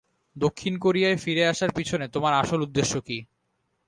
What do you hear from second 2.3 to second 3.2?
আসল উদ্দেশ্য কী?